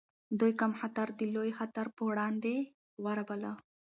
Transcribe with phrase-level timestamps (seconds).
[0.39, 2.55] دوی کم خطر د لوی خطر پر وړاندې
[3.01, 3.51] غوره وباله.